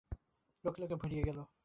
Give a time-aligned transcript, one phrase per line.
[0.63, 1.39] লোকে লোকে ভরে গেল।